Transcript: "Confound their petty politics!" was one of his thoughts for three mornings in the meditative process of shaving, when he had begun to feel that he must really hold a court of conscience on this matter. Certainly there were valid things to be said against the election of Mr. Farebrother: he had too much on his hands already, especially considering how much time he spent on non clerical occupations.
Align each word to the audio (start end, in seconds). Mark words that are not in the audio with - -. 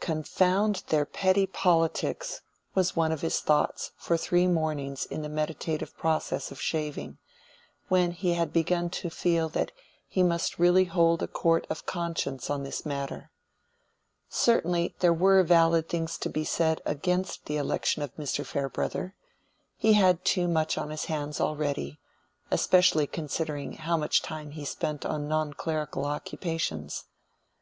"Confound 0.00 0.82
their 0.88 1.06
petty 1.06 1.46
politics!" 1.46 2.42
was 2.74 2.94
one 2.94 3.10
of 3.10 3.22
his 3.22 3.40
thoughts 3.40 3.92
for 3.96 4.18
three 4.18 4.46
mornings 4.46 5.06
in 5.06 5.22
the 5.22 5.30
meditative 5.30 5.96
process 5.96 6.50
of 6.50 6.60
shaving, 6.60 7.16
when 7.88 8.10
he 8.10 8.34
had 8.34 8.52
begun 8.52 8.90
to 8.90 9.08
feel 9.08 9.48
that 9.48 9.72
he 10.06 10.22
must 10.22 10.58
really 10.58 10.84
hold 10.84 11.22
a 11.22 11.26
court 11.26 11.66
of 11.70 11.86
conscience 11.86 12.50
on 12.50 12.64
this 12.64 12.84
matter. 12.84 13.30
Certainly 14.28 14.94
there 14.98 15.14
were 15.14 15.42
valid 15.42 15.88
things 15.88 16.18
to 16.18 16.28
be 16.28 16.44
said 16.44 16.82
against 16.84 17.46
the 17.46 17.56
election 17.56 18.02
of 18.02 18.14
Mr. 18.16 18.44
Farebrother: 18.44 19.14
he 19.74 19.94
had 19.94 20.22
too 20.22 20.48
much 20.48 20.76
on 20.76 20.90
his 20.90 21.06
hands 21.06 21.40
already, 21.40 21.98
especially 22.50 23.06
considering 23.06 23.72
how 23.72 23.96
much 23.96 24.20
time 24.20 24.50
he 24.50 24.66
spent 24.66 25.06
on 25.06 25.28
non 25.28 25.54
clerical 25.54 26.04
occupations. 26.04 27.06